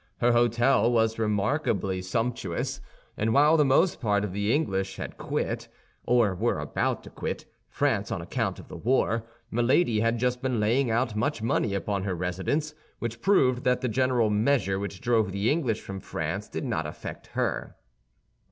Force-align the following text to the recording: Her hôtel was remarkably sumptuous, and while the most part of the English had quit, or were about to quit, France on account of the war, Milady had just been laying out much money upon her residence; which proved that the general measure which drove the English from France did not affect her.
Her 0.17 0.31
hôtel 0.31 0.89
was 0.89 1.19
remarkably 1.19 2.01
sumptuous, 2.01 2.81
and 3.15 3.35
while 3.35 3.55
the 3.55 3.63
most 3.63 3.99
part 4.01 4.23
of 4.23 4.33
the 4.33 4.51
English 4.51 4.95
had 4.97 5.15
quit, 5.19 5.67
or 6.07 6.33
were 6.33 6.57
about 6.59 7.03
to 7.03 7.11
quit, 7.11 7.45
France 7.69 8.11
on 8.11 8.19
account 8.19 8.57
of 8.57 8.67
the 8.67 8.77
war, 8.77 9.27
Milady 9.51 9.99
had 9.99 10.17
just 10.17 10.41
been 10.41 10.59
laying 10.59 10.89
out 10.89 11.15
much 11.15 11.43
money 11.43 11.75
upon 11.75 12.01
her 12.03 12.15
residence; 12.15 12.73
which 12.97 13.21
proved 13.21 13.63
that 13.63 13.81
the 13.81 13.87
general 13.89 14.31
measure 14.31 14.79
which 14.79 15.01
drove 15.01 15.31
the 15.31 15.51
English 15.51 15.81
from 15.81 15.99
France 15.99 16.49
did 16.49 16.63
not 16.65 16.87
affect 16.87 17.27
her. 17.37 17.75